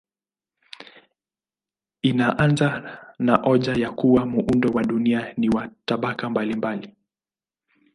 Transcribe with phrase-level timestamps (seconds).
[2.01, 6.95] Inaanza na hoja ya kuwa muundo wa dunia ni wa tabaka mbalimbali.